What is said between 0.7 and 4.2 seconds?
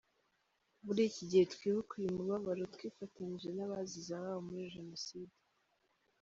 Muri iki gihe twibuka uyu mubabaro, twifatanije n’ abazize